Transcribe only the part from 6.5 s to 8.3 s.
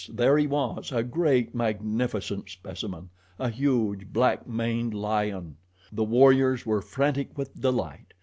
were frantic with delight.